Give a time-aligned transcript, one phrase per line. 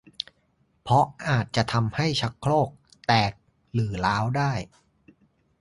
[0.83, 2.69] เพราะอาจะทำให้ชักโครก
[3.07, 3.33] แตก
[3.73, 4.51] หรือร้าวได้